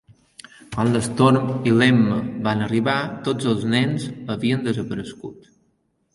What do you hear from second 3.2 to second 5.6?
tots els nens havien desaparegut.